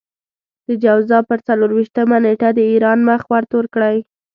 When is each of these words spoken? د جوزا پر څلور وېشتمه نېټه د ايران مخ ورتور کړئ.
د 0.67 0.69
جوزا 0.83 1.19
پر 1.29 1.39
څلور 1.47 1.71
وېشتمه 1.73 2.17
نېټه 2.25 2.49
د 2.53 2.59
ايران 2.71 2.99
مخ 3.09 3.21
ورتور 3.33 3.65
کړئ. 3.73 3.97